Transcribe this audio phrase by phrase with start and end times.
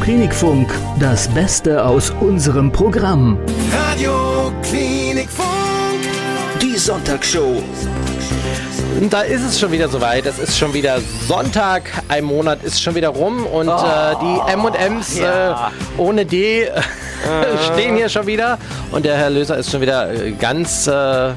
[0.00, 3.38] Klinikfunk, das Beste aus unserem Programm.
[3.72, 5.48] Radio Klinikfunk.
[6.62, 7.62] Die Sonntagsshow.
[9.00, 10.26] Und da ist es schon wieder soweit.
[10.26, 11.90] Es ist schon wieder Sonntag.
[12.08, 15.68] Ein Monat ist schon wieder rum und äh, die M&M's ja.
[15.68, 16.72] äh, ohne D äh,
[17.72, 18.58] stehen hier schon wieder.
[18.90, 21.32] Und der Herr Löser ist schon wieder äh, ganz äh,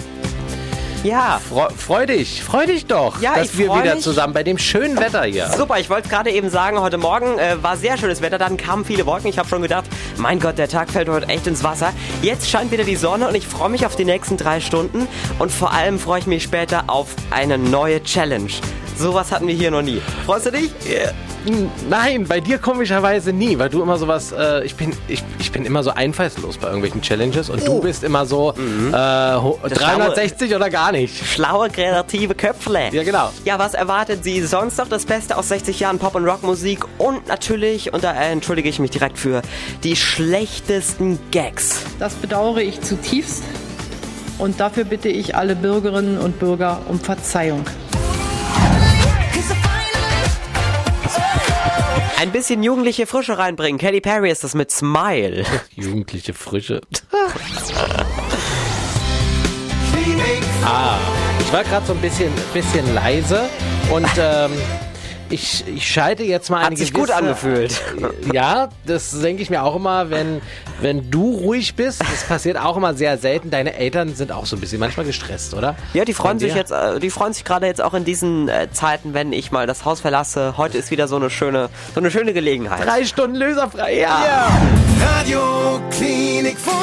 [1.03, 1.39] Ja.
[1.49, 2.43] freu freudig.
[2.43, 4.03] Freu dich doch, Ja, dass wir wieder mich.
[4.03, 5.47] zusammen bei dem schönen Wetter hier.
[5.57, 8.85] Super, ich wollte gerade eben sagen, heute Morgen äh, war sehr schönes Wetter, dann kamen
[8.85, 9.27] viele Wolken.
[9.29, 9.85] Ich habe schon gedacht,
[10.17, 11.91] mein Gott, der Tag fällt heute echt ins Wasser.
[12.21, 15.07] Jetzt scheint wieder die Sonne und ich freue mich auf die nächsten drei Stunden
[15.39, 18.51] und vor allem freue ich mich später auf eine neue Challenge.
[18.97, 20.01] Sowas hatten wir hier noch nie.
[20.25, 20.71] Freust du dich?
[21.89, 25.65] Nein, bei dir komischerweise nie, weil du immer sowas, äh, ich bin, ich, ich bin
[25.65, 30.69] immer so einfallslos bei irgendwelchen Challenges und du bist immer so äh, ho- 360 oder
[30.69, 31.25] gar nicht.
[31.25, 32.89] Schlaue, kreative Köpfle.
[32.91, 33.31] Ja, genau.
[33.43, 34.87] Ja, was erwartet Sie sonst noch?
[34.87, 38.79] Das Beste aus 60 Jahren Pop- und Rockmusik und natürlich, und da äh, entschuldige ich
[38.79, 39.41] mich direkt für,
[39.83, 41.81] die schlechtesten Gags.
[41.99, 43.43] Das bedauere ich zutiefst
[44.37, 47.63] und dafür bitte ich alle Bürgerinnen und Bürger um Verzeihung.
[52.21, 53.79] Ein bisschen jugendliche Frische reinbringen.
[53.79, 55.43] Katy Perry ist das mit Smile.
[55.75, 56.79] Jugendliche Frische.
[60.63, 60.99] ah,
[61.39, 63.49] ich war gerade so ein bisschen, bisschen leise
[63.91, 64.51] und ähm,
[65.31, 67.81] ich, ich schalte jetzt mal Hat eine sich gewisse, gut angefühlt.
[68.33, 70.41] Ja, das denke ich mir auch immer, wenn,
[70.79, 72.01] wenn du ruhig bist.
[72.01, 73.49] Das passiert auch immer sehr selten.
[73.49, 75.75] Deine Eltern sind auch so ein bisschen manchmal gestresst, oder?
[75.93, 76.59] Ja, die freuen Von sich dir?
[76.59, 79.67] jetzt, äh, die freuen sich gerade jetzt auch in diesen äh, Zeiten, wenn ich mal
[79.67, 80.55] das Haus verlasse.
[80.57, 82.85] Heute ist wieder so eine schöne, so eine schöne Gelegenheit.
[82.85, 84.49] Drei Stunden löserfrei, ja.
[85.17, 86.75] Radio Klinikfunk.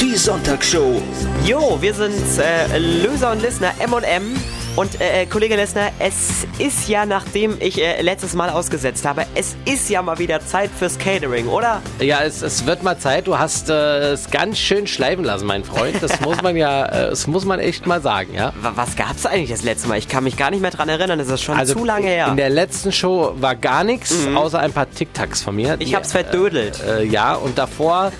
[0.00, 1.00] Die Sonntagsshow.
[1.44, 4.36] Jo, wir sind äh, Löser und Listener M&M.
[4.74, 9.26] Und äh, äh, Kollege Lessner, es ist ja, nachdem ich äh, letztes Mal ausgesetzt habe,
[9.34, 11.82] es ist ja mal wieder Zeit fürs Catering, oder?
[12.00, 13.26] Ja, es, es wird mal Zeit.
[13.26, 16.02] Du hast äh, es ganz schön schleifen lassen, mein Freund.
[16.02, 18.54] Das muss man ja, äh, das muss man echt mal sagen, ja.
[18.62, 19.98] Wa- Was gab's eigentlich das letzte Mal?
[19.98, 22.22] Ich kann mich gar nicht mehr dran erinnern, das ist schon zu lange her.
[22.24, 25.76] Also In der letzten Show war gar nichts, außer ein paar Tic-Tacs von mir.
[25.80, 26.80] ich Die, hab's verdödelt.
[26.82, 28.10] Äh, ja, und davor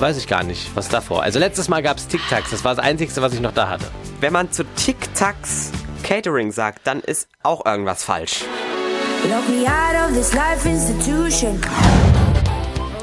[0.00, 1.22] weiß ich gar nicht, was davor.
[1.22, 2.50] Also letztes Mal gab's Tic-Tacs.
[2.50, 3.84] Das war das Einzige, was ich noch da hatte.
[4.18, 5.70] Wenn man zu Tic-Tacs
[6.02, 8.44] Catering sagt, dann ist auch irgendwas falsch.
[9.28, 11.60] Lock me out of this life institution.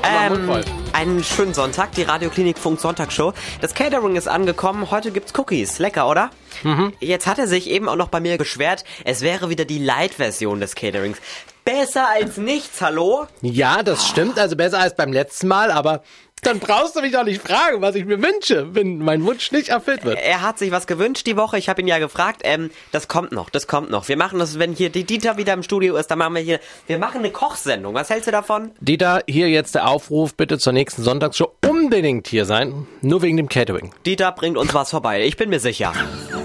[0.03, 0.63] Ähm,
[0.93, 3.33] einen schönen Sonntag, die Radioklinik Funk Sonntagsshow.
[3.61, 5.79] Das Catering ist angekommen, heute gibt's Cookies.
[5.79, 6.31] Lecker, oder?
[6.63, 6.93] Mhm.
[6.99, 10.59] Jetzt hat er sich eben auch noch bei mir beschwert, es wäre wieder die Light-Version
[10.59, 11.19] des Caterings.
[11.65, 13.27] Besser als nichts, hallo?
[13.41, 14.39] Ja, das stimmt.
[14.39, 16.01] Also besser als beim letzten Mal, aber
[16.43, 19.69] dann brauchst du mich doch nicht fragen, was ich mir wünsche, wenn mein Wunsch nicht
[19.69, 20.19] erfüllt wird.
[20.19, 23.31] Er hat sich was gewünscht die Woche, ich habe ihn ja gefragt, ähm, das kommt
[23.31, 24.07] noch, das kommt noch.
[24.07, 26.59] Wir machen das, wenn hier die Dieter wieder im Studio ist, dann machen wir hier,
[26.85, 27.93] wir machen eine Kochsendung.
[27.93, 28.71] Was hältst du davon?
[28.79, 32.87] Dieter, hier jetzt der Aufruf, bitte zur nächsten Sonntagsshow unbedingt hier sein.
[33.01, 33.91] Nur wegen dem Catering.
[34.05, 35.93] Dieter bringt uns was vorbei, ich bin mir sicher.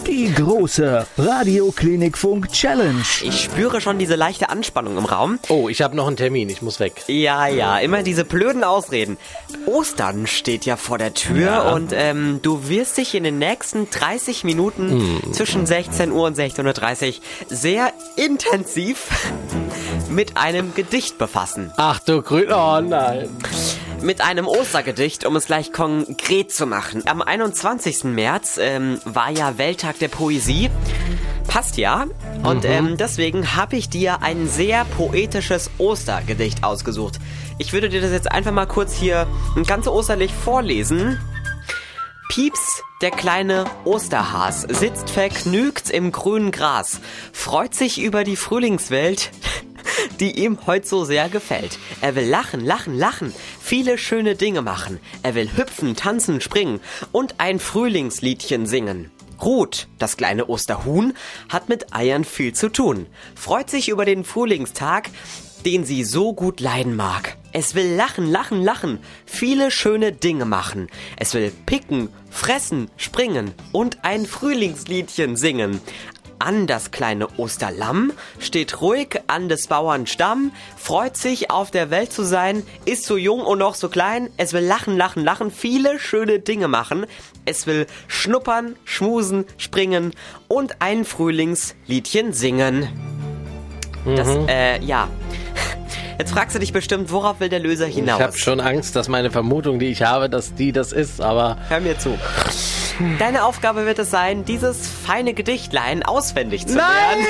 [0.07, 3.03] Die große Radio Klinikfunk Challenge.
[3.23, 5.39] Ich spüre schon diese leichte Anspannung im Raum.
[5.49, 7.05] Oh, ich habe noch einen Termin, ich muss weg.
[7.07, 9.17] Ja, ja, immer diese blöden Ausreden.
[9.67, 11.73] Ostern steht ja vor der Tür Ja.
[11.73, 14.91] und ähm, du wirst dich in den nächsten 30 Minuten
[15.23, 15.33] Hm.
[15.33, 17.15] zwischen 16 Uhr und 16.30 Uhr
[17.49, 19.09] sehr intensiv
[20.11, 21.73] mit einem Gedicht befassen.
[21.77, 23.29] Ach du Grün, oh nein.
[24.03, 27.05] Mit einem Ostergedicht, um es gleich konkret zu machen.
[27.07, 28.03] Am 21.
[28.05, 30.71] März ähm, war ja Welttag der Poesie.
[31.47, 32.07] Passt ja.
[32.43, 37.21] Und ähm, deswegen habe ich dir ein sehr poetisches Ostergedicht ausgesucht.
[37.59, 41.21] Ich würde dir das jetzt einfach mal kurz hier ein ganz osterlich vorlesen.
[42.29, 47.01] Pieps, der kleine Osterhas, sitzt vergnügt im grünen Gras,
[47.33, 49.31] freut sich über die Frühlingswelt,
[50.21, 51.79] die ihm heute so sehr gefällt.
[52.01, 55.01] Er will lachen, lachen, lachen, viele schöne Dinge machen.
[55.23, 56.81] Er will hüpfen, tanzen, springen
[57.13, 59.11] und ein Frühlingsliedchen singen.
[59.43, 61.15] Ruth, das kleine Osterhuhn,
[61.49, 65.11] hat mit Eiern viel zu tun, freut sich über den Frühlingstag,
[65.65, 67.37] den sie so gut leiden mag.
[67.53, 70.89] Es will lachen, lachen, lachen, viele schöne Dinge machen.
[71.17, 75.81] Es will picken, fressen, springen und ein Frühlingsliedchen singen.
[76.45, 82.13] An das kleine Osterlamm steht ruhig an des Bauern Stamm, freut sich auf der Welt
[82.13, 86.01] zu sein, ist so jung und noch so klein, es will lachen, lachen, lachen, viele
[86.01, 87.07] schöne Dinge machen.
[87.45, 90.15] Es will schnuppern, schmusen, springen
[90.49, 92.89] und ein Frühlingsliedchen singen.
[94.05, 95.07] Das, äh, ja.
[96.19, 98.19] Jetzt fragst du dich bestimmt, worauf will der Löser hinaus?
[98.19, 101.59] Ich habe schon Angst, dass meine Vermutung, die ich habe, dass die das ist, aber
[101.69, 102.19] Hör mir zu.
[103.19, 107.27] Deine Aufgabe wird es sein, dieses feine Gedichtlein auswendig zu lernen.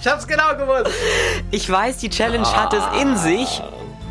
[0.00, 0.94] ich hab's genau gewusst.
[1.50, 3.62] Ich weiß, die Challenge hat es in sich.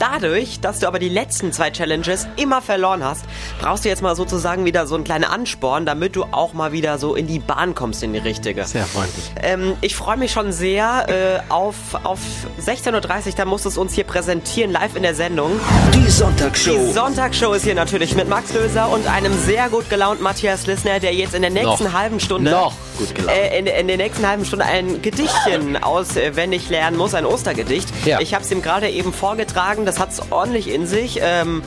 [0.02, 3.24] Dadurch, dass du aber die letzten zwei Challenges immer verloren hast,
[3.60, 6.98] brauchst du jetzt mal sozusagen wieder so einen kleinen Ansporn, damit du auch mal wieder
[6.98, 8.66] so in die Bahn kommst, in die richtige.
[8.66, 9.26] Sehr freundlich.
[9.44, 12.18] Ähm, ich freue mich schon sehr äh, auf, auf
[12.60, 15.52] 16.30 Uhr, da musst du es uns hier präsentieren, live in der Sendung.
[15.94, 16.72] Die Sonntagsshow.
[16.72, 21.00] Die Sonntagsshow ist hier natürlich mit Max Löser und einem sehr gut gelaunten Matthias Lissner,
[21.00, 21.94] der jetzt in der nächsten Noch.
[21.94, 22.74] halben Stunde Noch
[23.06, 23.38] gut gelaunt.
[23.38, 27.90] äh, in, in der nächsten halben Stunde ein Gedichtchen auswendig lernen muss, ein Ostergedicht.
[28.06, 28.20] Ja.
[28.20, 31.20] Ich habe es ihm gerade eben vorgetragen, das hat es ordentlich in sich.
[31.22, 31.64] Ähm,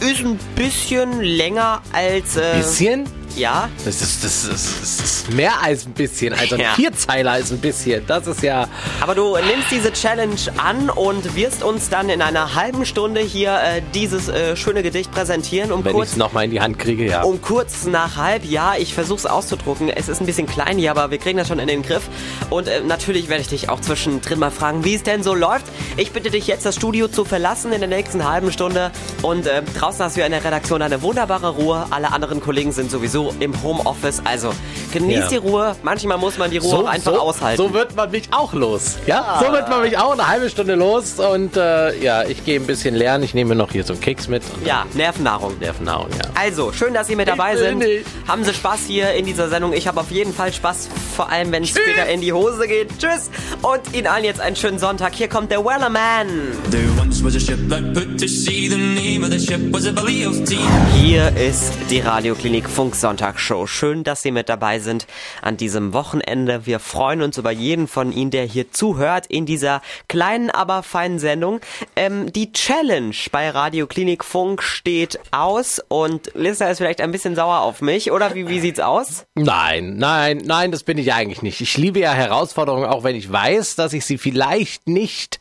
[0.00, 2.36] ist ein bisschen länger als...
[2.36, 3.17] Äh, Bisschen?
[3.36, 6.32] Ja, Das ist, das, ist, das ist mehr als ein bisschen.
[6.34, 6.72] Also ein Ja.
[6.74, 8.04] Vierzeiler ist ein bisschen.
[8.06, 8.68] Das ist ja.
[9.00, 13.52] aber du nimmst diese Challenge an und wirst uns dann in einer halben Stunde hier
[13.52, 16.78] äh, dieses äh, schöne Gedicht präsentieren, um Wenn ich kurz es nochmal in die Hand
[16.78, 17.22] kriege, ja.
[17.22, 19.88] Um kurz nach halb, ja, ich versuche es auszudrucken.
[19.90, 22.08] Es ist ein bisschen klein hier, aber wir kriegen das schon in den Griff.
[22.50, 25.66] Und äh, natürlich werde ich dich auch zwischendrin mal fragen, wie es denn so läuft.
[25.96, 28.90] Ich bitte dich jetzt, das Studio zu verlassen in der nächsten halben Stunde.
[29.22, 31.86] Und äh, draußen hast du in der Redaktion eine wunderbare Ruhe.
[31.90, 34.20] Alle anderen Kollegen sind sowieso im Homeoffice.
[34.24, 34.52] Also
[34.92, 35.28] genieß Ja.
[35.28, 35.76] die Ruhe.
[35.82, 37.62] Manchmal muss man die Ruhe auch einfach so, aushalten.
[37.62, 38.96] So wird man mich auch los.
[39.06, 41.14] Ja, so wird man mich auch eine halbe Stunde los.
[41.18, 43.24] Und äh, ja, ich gehe ein bisschen lernen.
[43.24, 44.42] Ich nehme noch hier so einen Keks mit.
[44.54, 45.58] Und ja, Nervennahrung.
[45.58, 46.30] Nervennahrung, ja.
[46.34, 47.78] Also, schön, dass Sie mit dabei Ich sind.
[47.78, 48.04] nicht.
[48.26, 49.72] Haben Sie Spaß hier in dieser Sendung?
[49.72, 52.88] Ich habe auf jeden Fall Spaß, vor allem wenn es später in die Hose geht.
[52.98, 53.30] Tschüss
[53.62, 55.14] und Ihnen allen jetzt einen schönen Sonntag.
[55.14, 56.26] Hier kommt der Wellerman.
[56.70, 58.68] There once was a ship that put to sea.
[58.68, 60.58] The name of the ship was a belly of tea.
[60.94, 63.66] Hier ist die Radioklinik Funk Sonntagsshow.
[63.66, 65.06] Schön, dass Sie mit dabei sind
[65.40, 66.66] an diesem Wochenende.
[66.66, 71.18] Wir freuen uns über jeden von Ihnen, der hier zuhört in dieser kleinen, aber feinen
[71.18, 71.60] Sendung.
[71.96, 77.60] Ähm, die Challenge bei Radioklinik Funk steht aus und Lisa ist vielleicht ein bisschen sauer
[77.60, 79.24] auf mich, oder wie, wie sieht's aus?
[79.34, 81.62] Nein, nein, nein, das bin ich eigentlich nicht.
[81.62, 85.38] Ich liebe ja Herausforderungen, auch wenn ich weiß, dass ich sie vielleicht nicht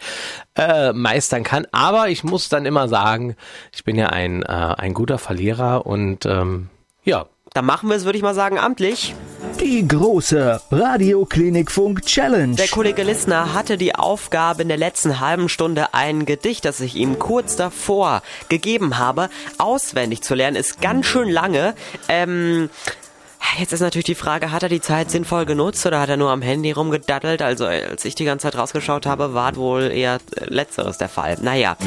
[0.56, 1.68] äh, meistern kann.
[1.74, 3.36] Aber ich muss dann immer sagen,
[3.74, 6.70] ich bin ja ein, äh, ein guter Verlierer und ähm,
[7.04, 9.16] ja, Dann machen wir es, würde ich mal sagen, amtlich.
[9.60, 12.56] Die große Radioklinikfunk Challenge.
[12.56, 16.96] Der Kollege Lissner hatte die Aufgabe in der letzten halben Stunde ein Gedicht, das ich
[16.96, 20.56] ihm kurz davor gegeben habe, auswendig zu lernen.
[20.58, 21.74] Ist ganz schön lange.
[22.08, 22.70] Ähm,
[23.58, 26.30] Jetzt ist natürlich die Frage, hat er die Zeit sinnvoll genutzt oder hat er nur
[26.32, 27.42] am Handy rumgedattelt?
[27.42, 31.38] Also als ich die ganze Zeit rausgeschaut habe, war wohl eher äh, letzteres der Fall.
[31.42, 31.78] Naja,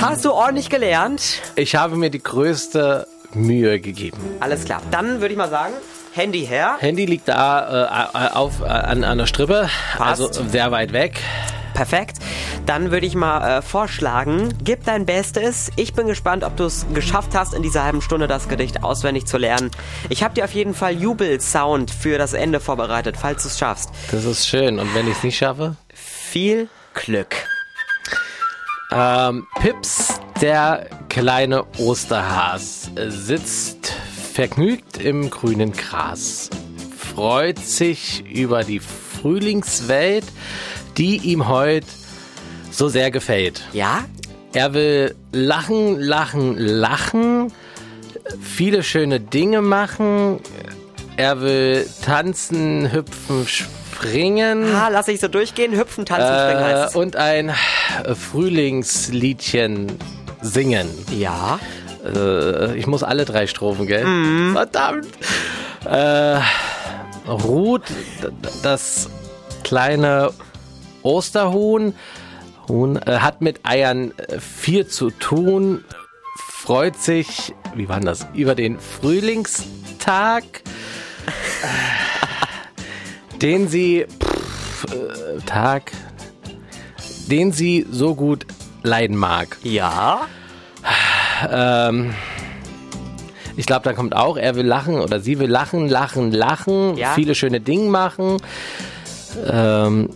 [0.00, 1.42] hast du ordentlich gelernt?
[1.56, 4.18] ich habe mir die größte Mühe gegeben.
[4.40, 4.82] Alles klar.
[4.90, 5.74] Dann würde ich mal sagen,
[6.12, 6.76] Handy her.
[6.80, 10.20] Handy liegt da äh, auf, äh, an, an der Strippe, Passt.
[10.22, 11.20] also sehr weit weg.
[11.74, 12.18] Perfekt.
[12.66, 15.70] Dann würde ich mal äh, vorschlagen, gib dein Bestes.
[15.76, 19.26] Ich bin gespannt, ob du es geschafft hast, in dieser halben Stunde das Gedicht auswendig
[19.26, 19.70] zu lernen.
[20.08, 23.90] Ich habe dir auf jeden Fall Jubelsound für das Ende vorbereitet, falls du es schaffst.
[24.10, 24.78] Das ist schön.
[24.78, 25.76] Und wenn ich es nicht schaffe?
[25.94, 27.34] Viel Glück.
[28.92, 33.92] Ähm, Pips, der kleine Osterhas, sitzt
[34.32, 36.48] vergnügt im grünen Gras,
[36.96, 40.24] freut sich über die Frühlingswelt,
[40.96, 41.86] die ihm heute
[42.70, 43.62] so sehr gefällt.
[43.72, 44.04] Ja?
[44.52, 47.52] Er will lachen, lachen, lachen,
[48.40, 50.38] viele schöne Dinge machen.
[51.16, 54.64] Er will tanzen, hüpfen, springen.
[54.74, 55.76] Ah, lass ich so durchgehen.
[55.76, 56.96] Hüpfen, tanzen, springen Äh, heißt es.
[56.96, 57.52] und ein
[58.14, 59.88] Frühlingsliedchen
[60.42, 60.88] singen.
[61.10, 61.58] Ja.
[62.04, 64.04] Äh, ich muss alle drei Strophen, gell?
[64.04, 64.52] Mhm.
[64.54, 65.08] Verdammt!
[65.84, 66.40] Äh,
[67.28, 68.32] d-
[68.62, 69.08] das
[69.64, 70.30] kleine
[71.02, 71.94] Osterhuhn,
[72.68, 75.84] Huhn, äh, hat mit Eiern äh, viel zu tun,
[76.36, 80.44] freut sich, wie war das, über den Frühlingstag,
[81.62, 85.92] äh, den sie, pff, äh, Tag,
[87.30, 88.46] den sie so gut
[88.82, 89.56] leiden mag.
[89.62, 90.20] Ja?
[91.50, 92.14] Ähm,
[93.56, 97.12] ich glaube, da kommt auch, er will lachen oder sie will lachen, lachen, lachen, Ja.
[97.14, 98.38] viele schöne Dinge machen.
[99.50, 100.10] Ähm,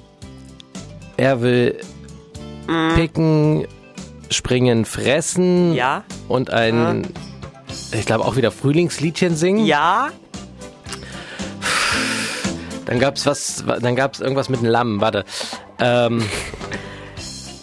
[1.16, 1.78] er will
[2.94, 3.66] picken,
[4.30, 6.04] springen, fressen Ja?
[6.28, 7.06] und ein,
[7.92, 9.66] ich glaube, auch wieder Frühlingsliedchen singen.
[9.66, 10.09] Ja?
[12.87, 15.25] Dann gab's was, dann gab's irgendwas mit einem Lamm, warte.
[15.78, 16.23] Ähm,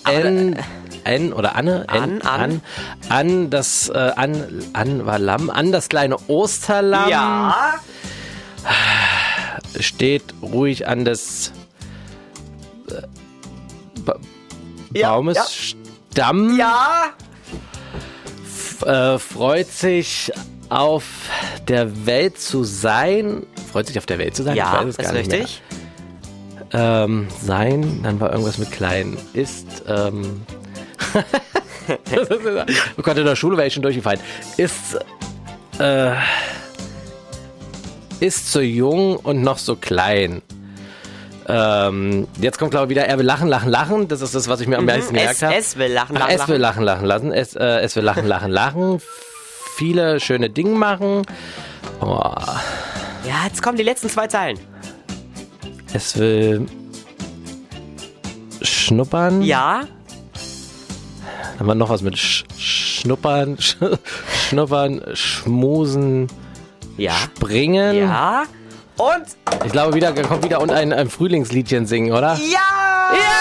[0.10, 0.58] N,
[1.04, 1.86] N oder Anne?
[1.88, 2.42] N, An, an.
[2.42, 2.62] an,
[3.10, 7.74] an, das, äh, an, an war Lamm, an das kleine Osterlamm Ja?
[9.80, 11.52] steht ruhig an des
[12.90, 13.02] äh,
[14.06, 14.16] ba
[14.94, 15.46] Ja, Baumes ja.
[16.12, 17.06] Stamm, Ja?
[18.44, 20.32] f- äh, freut sich
[20.70, 21.04] auf
[21.68, 25.06] der Welt zu sein, freut sich auf der Welt zu sein, ich Ja, weiß es
[25.06, 25.62] ist richtig.
[26.74, 29.18] Ähm, sein, dann war irgendwas mit klein.
[29.34, 30.42] Ist, ähm,
[32.98, 34.20] oh Gott, in der Schule wäre ich schon durchgefallen.
[34.58, 34.98] Ist,
[35.80, 36.14] äh,
[38.20, 40.42] ist so jung und noch so klein.
[41.48, 44.08] Ähm, jetzt kommt, glaube ich, wieder, er will lachen, lachen, lachen.
[44.08, 45.56] Das ist das, was ich mir am meisten es, gemerkt habe.
[45.56, 47.32] es will lachen, Ach, lachen, es will lachen, lachen lassen.
[47.34, 49.02] Es, äh, es will lachen, lachen, lachen.
[49.76, 51.24] Viele schöne Dinge machen.
[52.00, 52.22] Oh,
[53.26, 54.60] Ja, jetzt kommen die letzten zwei Zeilen.
[55.94, 56.68] es will
[58.62, 59.42] schnuppern.
[59.42, 59.82] Ja,
[61.62, 63.76] haben wir noch was mit Sch schnuppern, sch
[64.50, 66.26] schnuppern, schmusen,
[66.98, 67.96] ja, springen.
[67.96, 68.46] ja.
[68.98, 69.26] Und
[69.64, 72.34] Ich glaube, wieder kommt wieder und ein, ein Frühlingsliedchen singen, oder?
[72.34, 73.14] ja!
[73.14, 73.32] Ja!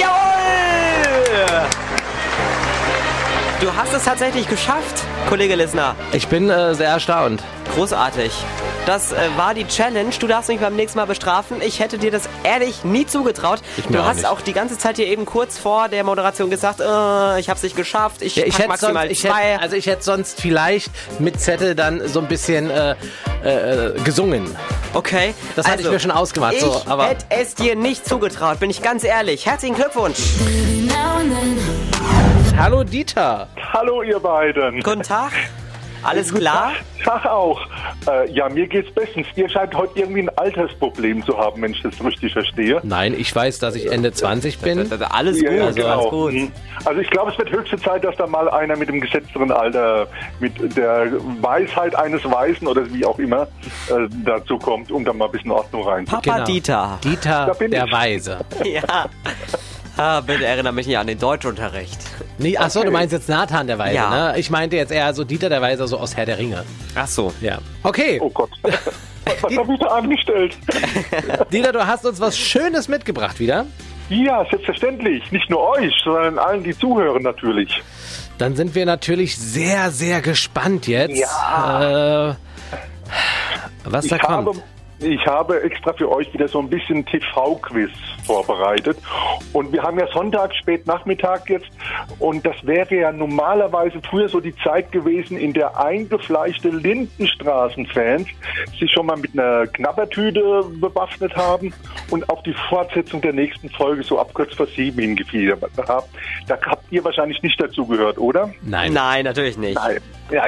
[0.00, 1.68] Jawohl!
[3.60, 5.94] Du hast es tatsächlich geschafft, Kollege Lissner.
[6.12, 7.42] Ich bin äh, sehr erstaunt.
[7.74, 8.32] Großartig.
[8.86, 10.10] Das äh, war die Challenge.
[10.18, 11.60] Du darfst mich beim nächsten Mal bestrafen.
[11.62, 13.60] Ich hätte dir das ehrlich nie zugetraut.
[13.88, 14.26] Du auch hast nicht.
[14.26, 17.76] auch die ganze Zeit hier eben kurz vor der Moderation gesagt, äh, ich hab's nicht
[17.76, 18.22] geschafft.
[18.22, 19.42] Ich, Ja, ich hätte maximal sonst, ich zwei.
[19.52, 22.96] hätte, also ich hätte sonst vielleicht mit Zettel dann so ein bisschen äh,
[23.44, 24.56] äh, gesungen.
[24.94, 25.34] okay.
[25.56, 28.70] Das hatte ich mir schon ausgemacht, Ich so, aber- hätte es dir nicht zugetraut, bin
[28.70, 29.46] ich ganz ehrlich.
[29.46, 30.18] Herzlichen Glückwunsch.
[32.58, 33.46] Hallo Dieter.
[33.72, 34.80] Hallo ihr beiden.
[34.82, 35.32] Guten Tag.
[36.02, 36.72] Alles klar?
[37.04, 37.60] Tag auch.
[38.08, 39.26] Äh, ja, mir geht's bestens.
[39.36, 42.80] Ihr scheint heute irgendwie ein Altersproblem zu haben, wenn ich das richtig verstehe.
[42.82, 44.90] Nein, ich weiß, dass ich Ende 20 bin.
[45.10, 46.32] Alles gut, Ja, also alles gut.
[46.32, 46.52] Mhm.
[46.84, 50.06] Also ich glaube, es wird höchste Zeit, dass da mal einer mit dem gesetzteren Alter,
[50.40, 53.42] mit der Weisheit eines Weisen oder wie auch immer,
[53.88, 56.22] äh, dazu kommt, um da mal ein bisschen Ordnung reinzubringen.
[56.22, 56.46] Papa Genau.
[56.46, 56.98] Dieter.
[57.04, 57.92] Dieter, Da bin der ich.
[57.92, 58.38] Weise.
[58.64, 59.06] Ja.
[60.02, 61.98] Ah, bitte erinnere mich nicht an den Deutschunterricht.
[62.38, 62.86] Nee, ach so, Okay.
[62.86, 64.32] du meinst jetzt Nathan der Weise, Ja.
[64.32, 64.38] ne?
[64.38, 66.64] Ich meinte jetzt eher so Dieter der Weise, so aus Herr der Ringe.
[66.94, 67.32] Ach so.
[67.42, 67.58] Ja.
[67.82, 68.48] Okay, Oh Gott.
[69.42, 70.56] Was habe ich da angestellt?
[71.52, 73.66] Dieter, du hast uns was Schönes mitgebracht wieder.
[74.08, 75.30] Ja, selbstverständlich.
[75.30, 77.82] Nicht nur euch, sondern allen, die zuhören natürlich.
[78.38, 81.20] Dann sind wir natürlich sehr, sehr gespannt jetzt.
[81.20, 82.34] Äh,
[83.84, 84.62] was da Ich habe, kommt.
[85.02, 87.90] Ich habe extra für euch wieder so ein bisschen TV-Quiz
[88.26, 88.98] vorbereitet.
[89.52, 91.68] Und wir haben ja Sonntag, spät Nachmittag jetzt.
[92.18, 98.28] Und das wäre ja normalerweise früher so die Zeit gewesen, in der eingefleischte Lindenstraßen-Fans
[98.78, 101.72] sich schon mal mit einer Knabbertüte bewaffnet haben
[102.10, 106.06] und auf die Fortsetzung der nächsten Folge so ab kurz vor sieben hingefiedert haben.
[106.46, 108.52] Da habt ihr wahrscheinlich nicht dazu gehört, oder?
[108.62, 108.92] Nein.
[108.92, 109.76] Nein, natürlich nicht.
[109.76, 109.98] Nein,
[110.30, 110.44] ja,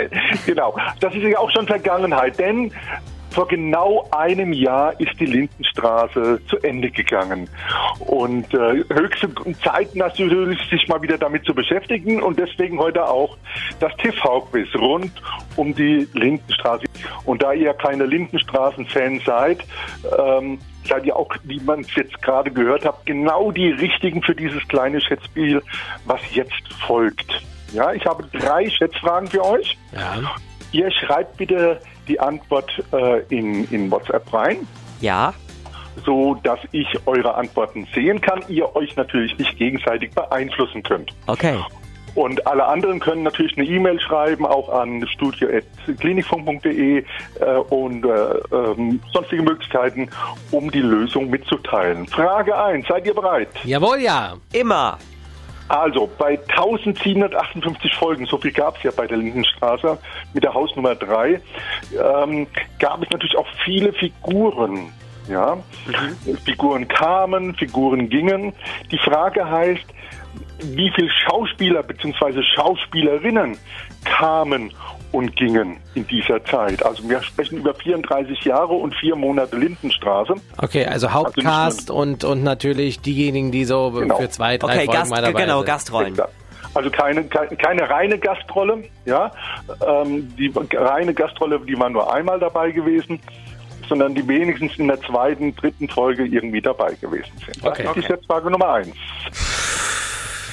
[0.47, 0.77] genau.
[1.01, 2.73] Das ist ja auch schon Vergangenheit, denn
[3.33, 7.49] vor genau einem Jahr ist die Lindenstraße zu Ende gegangen.
[8.01, 9.29] Und äh, höchste
[9.65, 13.37] Zeit natürlich, sich mal wieder damit zu beschäftigen und deswegen heute auch
[13.81, 15.11] das TV-Quiz rund
[15.57, 16.85] um die Lindenstraße.
[17.25, 19.65] Und da ihr keine Lindenstraßen-Fans seid,
[20.19, 24.35] ähm, seid ihr auch, wie man es jetzt gerade gehört habt, genau die richtigen für
[24.35, 25.62] dieses kleine Schätzspiel,
[26.05, 27.43] was jetzt folgt.
[27.73, 29.79] Ja, ich habe drei Schätzfragen für euch.
[29.93, 30.35] Ja.
[30.73, 34.59] Ihr schreibt bitte die Antwort äh, in, in WhatsApp rein,
[35.01, 35.35] Ja?
[36.07, 38.43] so dass ich eure Antworten sehen kann.
[38.49, 41.13] Ihr euch natürlich nicht gegenseitig beeinflussen könnt.
[41.27, 41.59] Okay.
[42.15, 47.05] Und alle anderen können natürlich eine E-Mail schreiben, auch an studio.klinikfunk.de äh,
[47.71, 48.09] und äh,
[48.55, 50.11] ähm, sonstige Möglichkeiten,
[50.51, 52.07] um die Lösung mitzuteilen.
[52.07, 53.49] Frage 1, seid ihr bereit?
[53.65, 54.35] Jawohl, ja.
[54.53, 54.99] Immer.
[55.69, 59.99] Also bei 1758 Folgen, so viel gab es ja bei der Lindenstraße
[60.35, 61.40] mit der Hausnummer 3,
[62.25, 62.47] ähm,
[62.78, 64.92] gab es natürlich auch viele Figuren.
[65.28, 65.57] Ja,
[66.45, 68.52] Figuren kamen, Figuren gingen.
[68.90, 69.87] Die Frage heißt,
[70.62, 72.42] wie viele Schauspieler bzw.
[72.42, 73.57] Schauspielerinnen
[74.04, 74.73] kamen
[75.12, 76.85] und gingen in dieser Zeit.
[76.85, 80.35] Also wir sprechen über 34 Jahre und vier Monate Lindenstraße.
[80.59, 84.16] Okay, also Hauptcast und, und natürlich diejenigen, die so Genau.
[84.16, 85.66] für zwei, drei Okay, Folgen Gast, mal dabei genau, sind.
[85.66, 86.09] Gastrollen.
[86.12, 86.33] Exakt.
[86.75, 89.31] Also keine, keine, keine reine Gastrolle, ja.
[89.87, 93.21] Ähm, die reine Gastrolle, die war nur einmal dabei gewesen,
[93.90, 97.62] sondern die wenigstens in der zweiten, dritten Folge irgendwie dabei gewesen sind.
[97.62, 97.85] Das Okay.
[97.87, 98.97] ist die Schätzfrage Nummer eins.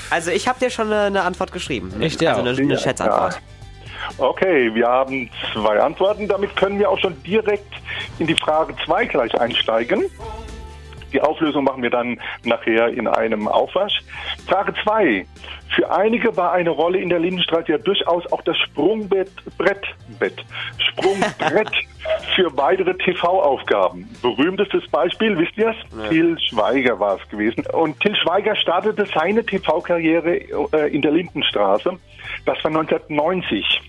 [0.09, 1.93] Also ich habe dir schon eine, eine Antwort geschrieben.
[2.01, 3.39] Ich dir also eine, eine Ja, Schätzantwort.
[4.17, 6.27] Okay, wir haben zwei Antworten.
[6.27, 7.73] Damit können wir auch schon direkt
[8.17, 10.05] in die Frage zwei gleich einsteigen.
[11.13, 13.99] Die Auflösung machen wir dann nachher in einem Aufwasch.
[14.47, 15.25] Frage zwei:
[15.75, 19.85] Für einige war eine Rolle in der Lindenstraße ja durchaus auch das Sprungbrett, Brett,
[20.19, 20.45] Bett,
[20.77, 21.71] Sprungbrett
[22.35, 24.07] für weitere TV-Aufgaben.
[24.21, 26.09] Berühmtestes Beispiel, wisst ihr es?
[26.09, 27.65] Till Schweiger war es gewesen.
[27.73, 30.37] Und Till Schweiger startete seine TV-Karriere
[30.73, 31.97] äh, in der Lindenstraße.
[32.45, 33.81] Das war 1990.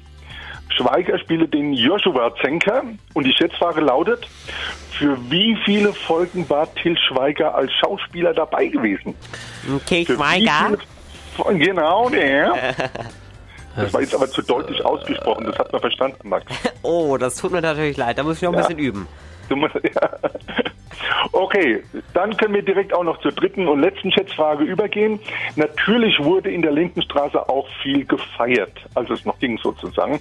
[0.77, 2.83] Schweiger spiele den Joshua Zenker
[3.15, 4.27] und die Schätzfrage lautet,
[4.93, 9.15] für wie viele Folgen war Till Schweiger als Schauspieler dabei gewesen?
[9.77, 10.77] Okay, Schweiger.
[11.53, 12.75] Genau, der.
[13.77, 16.45] Das war jetzt aber zu deutlich ausgesprochen, das hat man verstanden, Max.
[16.83, 18.19] Oh, das tut mir natürlich leid.
[18.19, 18.63] Da muss ich noch ein Ja.
[18.67, 19.07] bisschen üben.
[19.49, 20.11] Du musst, ja.
[21.33, 21.83] Okay,
[22.15, 25.21] dann können wir direkt auch noch zur dritten und letzten Schätzfrage übergehen.
[25.57, 30.21] Natürlich wurde in der Lindenstraße auch viel gefeiert, als es noch ging sozusagen.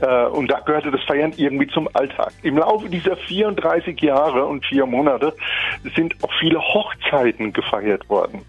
[0.00, 2.32] Äh, Und da gehörte das Feiern irgendwie zum Alltag.
[2.42, 5.34] Im Laufe dieser 34 Jahre und vier Monate
[5.94, 8.42] sind auch viele Hochzeiten gefeiert worden.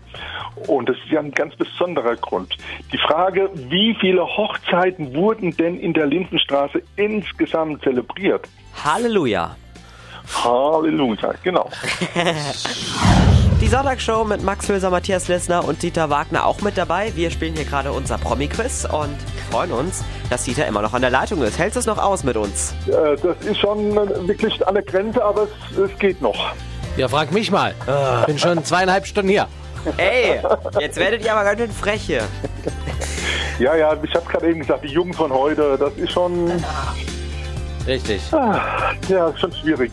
[0.68, 2.56] Und das ist ja ein ganz besonderer Grund.
[2.94, 8.48] Die Frage, wie viele Hochzeiten wurden denn in der Lindenstraße insgesamt zelebriert?
[8.84, 9.56] Halleluja.
[10.44, 11.70] Halleluja, genau.
[13.62, 17.12] Die Sonntagsshow mit Max Hülser, Matthias Lissner und Dieter Wagner auch mit dabei.
[17.16, 19.16] Wir spielen hier gerade unser Promi-Quiz und
[19.50, 21.58] freuen uns, dass Dieter immer noch an der Leitung ist.
[21.58, 22.74] Hältst du es noch aus mit uns?
[22.88, 26.36] Äh, Das ist schon äh, wirklich an der Grenze, aber es, es geht noch.
[26.98, 27.74] Ja, frag mich mal.
[28.26, 29.48] Bin schon zweieinhalb Stunden hier.
[29.98, 30.40] Ey,
[30.80, 32.24] jetzt werdet ihr aber ganz schön frech hier.
[33.60, 36.52] Ja, ja, ich habe gerade eben gesagt, die Jugend von heute, das ist schon,
[37.88, 38.22] Richtig.
[38.32, 39.92] ja, schon schwierig.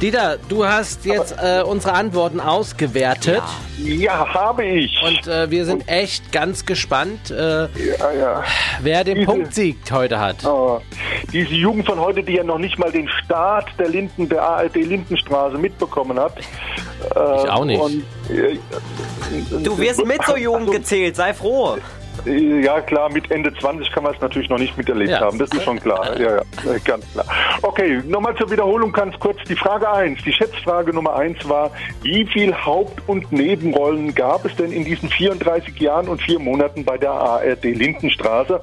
[0.00, 3.42] Dieter, du hast jetzt äh, unsere Antworten ausgewertet.
[3.78, 4.94] Ja, habe ich.
[5.02, 8.44] Und äh, wir sind echt ganz gespannt, äh, ja, ja.
[8.82, 10.44] wer den Diese- Punktsieg heute hat.
[10.44, 10.80] Oh,
[11.32, 14.74] diese Jugend von heute, die ja noch nicht mal den Start der Linden, der ARD
[14.76, 16.36] Lindenstraße mitbekommen hat.
[16.38, 16.42] Äh,
[17.44, 17.80] Ich auch nicht.
[17.80, 18.58] Und, äh,
[19.62, 21.78] Du wirst mit zur Jugend gezählt, sei froh.
[22.24, 25.20] Ja, klar, mit Ende 20 kann man es natürlich noch nicht miterlebt Ja.
[25.20, 25.38] haben.
[25.38, 26.18] Das ist schon klar.
[26.18, 26.40] Ja, ja,
[26.72, 27.24] äh, ganz klar.
[27.62, 29.38] Okay, nochmal zur Wiederholung ganz kurz.
[29.48, 31.70] Die Frage 1, die Schätzfrage Nummer 1 war,
[32.02, 36.84] wie viel Haupt- und Nebenrollen gab es denn in diesen 34 Jahren und vier Monaten
[36.84, 38.60] bei der ARD Lindenstraße?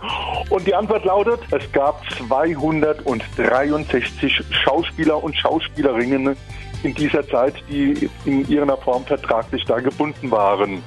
[0.50, 6.36] Und die Antwort lautet, es gab 263 Schauspieler und Schauspielerinnen
[6.84, 10.84] in dieser Zeit, die in irgendeiner Form vertraglich da gebunden waren.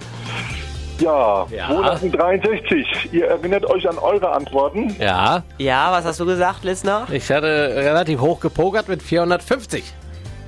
[1.01, 1.69] Ja, Ja.
[1.99, 3.11] 263.
[3.13, 4.95] Ihr erinnert euch an eure Antworten?
[4.99, 7.07] Ja, Ja, was hast du gesagt, Lissner?
[7.11, 9.85] ich hatte relativ hoch gepokert mit 450.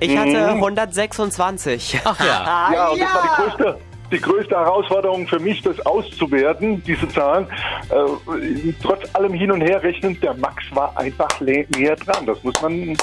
[0.01, 2.01] Ich hatte 126.
[2.05, 2.71] Ach ja.
[2.73, 3.79] Ja, und das war die größte,
[4.13, 7.47] die größte Herausforderung für mich, das auszuwerten, diese Zahlen.
[7.91, 12.25] Äh, trotz allem Hin- und Herrechnen, der Max war einfach näher dran.
[12.27, 12.97] Das muss man,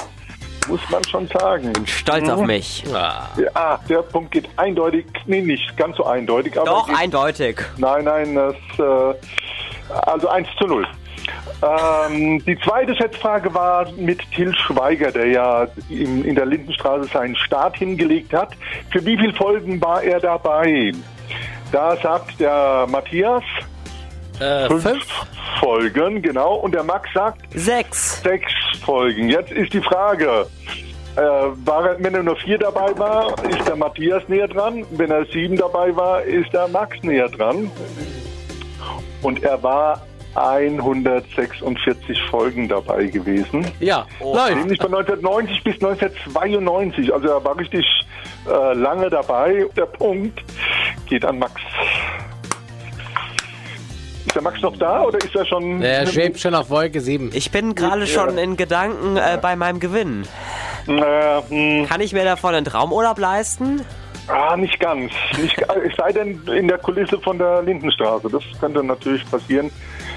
[0.68, 1.72] muss man schon sagen.
[1.86, 2.84] Stolz auf mich.
[2.92, 3.28] Ah.
[3.36, 7.60] Ja, der Punkt geht eindeutig, nee, nicht ganz so eindeutig, aber Doch, geht, eindeutig.
[7.76, 9.14] Nein, nein, das, äh,
[10.06, 10.86] also 1 zu 0.
[11.62, 17.36] Ähm, die zweite Schätzfrage war mit Till Schweiger, der ja in, in der Lindenstraße seinen
[17.36, 18.50] Start hingelegt hat.
[18.90, 20.92] Für wie viele Folgen war er dabei?
[21.72, 23.42] Da sagt der Matthias
[24.40, 25.06] Äh, fünf, fünf?
[25.60, 26.54] Folgen, genau.
[26.56, 28.22] Und der Max sagt Sechs.
[28.22, 28.52] sechs
[28.84, 29.28] Folgen.
[29.30, 30.46] Jetzt ist die Frage,
[31.16, 34.84] äh, war wenn er nur vier dabei war, ist der Matthias näher dran.
[34.90, 37.70] Wenn er sieben dabei war, ist der Max näher dran.
[39.22, 40.02] Und er war
[40.34, 43.66] 146 Folgen dabei gewesen.
[43.80, 44.56] Ja, läuft.
[44.56, 47.12] Nämlich von 1990 bis 1992.
[47.12, 47.86] Also er war richtig
[48.46, 49.66] äh, lange dabei.
[49.76, 50.38] Der Punkt
[51.06, 51.54] geht an Max.
[54.26, 55.80] Ist der Max noch da oder ist er schon...
[55.80, 57.30] Der schwebt schon auf Wolke 7.
[57.32, 60.26] Ich bin gerade schon in Gedanken äh, bei meinem Gewinn.
[60.88, 63.82] Äh, hm, Kann ich mir davon einen Traumurlaub leisten?
[64.28, 65.12] Ah, nicht ganz.
[65.40, 68.28] Nicht, ga- es sei denn in der Kulisse von der Lindenstraße.
[68.30, 69.70] Das könnte natürlich passieren.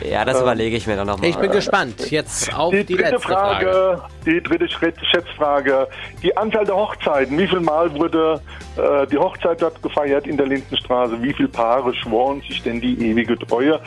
[0.10, 1.30] Ja, das überlege ich mir dann nochmal.
[1.30, 2.10] Ich bin gespannt.
[2.10, 3.66] Jetzt auf die, Die dritte letzte Frage.
[3.66, 5.88] Frage, die dritte Schätzfrage.
[6.24, 7.38] Die Anzahl der Hochzeiten.
[7.38, 8.40] Wie viel Mal wurde
[8.78, 11.22] äh, die Hochzeit dort gefeiert in der Lindenstraße?
[11.22, 13.80] Wie viele Paare schworen sich denn die ewige Treue?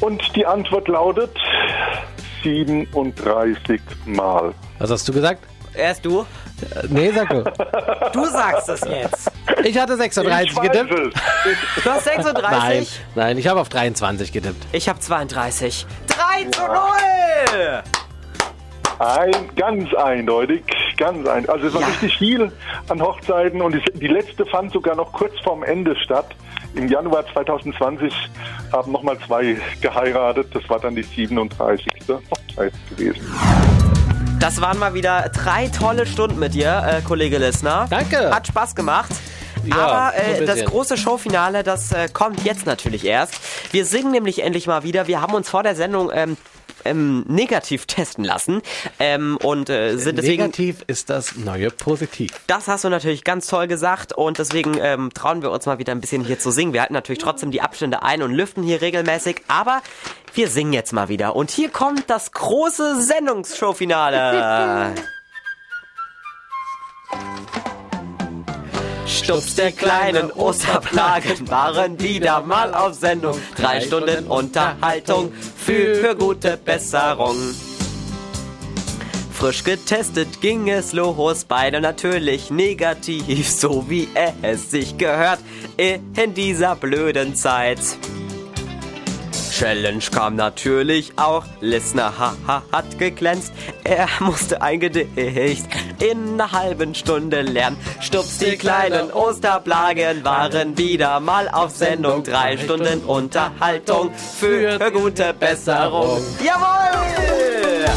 [0.00, 1.36] Und die Antwort lautet
[2.44, 4.52] 37 Mal.
[4.78, 5.42] Was hast du gesagt?
[5.78, 6.26] Erst du?
[6.88, 7.44] Nee, sag du.
[8.12, 9.30] Du sagst es jetzt.
[9.64, 10.92] Ich hatte 36 Ich getippt.
[10.92, 11.84] es.
[11.84, 12.42] Du hast 36?
[12.42, 14.66] Nein, nein, ich habe auf 23 getippt.
[14.72, 15.86] Ich habe 32.
[16.08, 17.82] 3 zu 0!
[18.98, 20.64] Ein, ganz eindeutig,
[20.96, 21.50] ganz eindeutig.
[21.50, 21.86] Also es war Ja.
[21.88, 22.50] richtig viel
[22.88, 26.26] an Hochzeiten und die, die letzte fand sogar noch kurz vorm Ende statt.
[26.74, 28.12] Im Januar 2020
[28.72, 30.48] haben nochmal zwei geheiratet.
[30.54, 31.86] Das war dann die 37.
[32.08, 33.20] Hochzeit gewesen.
[34.40, 37.86] Das waren mal wieder drei tolle Stunden mit dir, äh, Kollege Lissner.
[37.90, 38.30] Danke.
[38.32, 39.10] Hat Spaß gemacht.
[39.64, 43.34] Ja, Aber äh, das große Showfinale, das äh, kommt jetzt natürlich erst.
[43.72, 45.08] Wir singen nämlich endlich mal wieder.
[45.08, 46.36] Wir haben uns vor der Sendung ähm,
[46.84, 48.62] ähm, negativ testen lassen
[49.00, 50.44] ähm, und äh, sind deswegen.
[50.44, 52.30] Negativ ist das neue Positiv.
[52.46, 55.92] Das hast du natürlich ganz toll gesagt und deswegen ähm, trauen wir uns mal wieder
[55.92, 56.72] ein bisschen hier zu singen.
[56.72, 59.82] Wir halten natürlich trotzdem die Abstände ein und lüften hier regelmäßig, aber
[60.34, 61.36] wir singen jetzt mal wieder.
[61.36, 64.94] Und hier kommt das große Sendungsshow-Finale.
[69.06, 73.38] Stups der kleinen Osterplagen waren wieder mal auf Sendung.
[73.56, 77.36] Drei Stunden Unterhaltung für, für gute Besserung.
[79.32, 84.08] Frisch getestet ging es los, beide natürlich negativ, so wie
[84.42, 85.38] es sich gehört
[85.76, 87.78] in dieser blöden Zeit.
[89.58, 91.44] Challenge kam natürlich auch.
[91.60, 93.52] Listener haha hat geglänzt.
[93.82, 95.66] Er musste ein Gedicht
[95.98, 97.76] in einer halben Stunde lernen.
[98.00, 102.22] Stups, die kleinen Osterplagen waren wieder mal auf Sendung.
[102.22, 106.22] Drei Stunden Unterhaltung für, für gute Besserung.
[106.44, 107.88] Jawohl!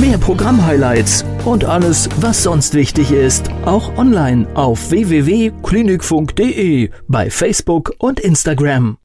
[0.00, 8.20] Mehr Programm-Highlights und alles, was sonst wichtig ist, auch online auf www.klinikfunk.de, bei Facebook und
[8.20, 8.96] Instagram.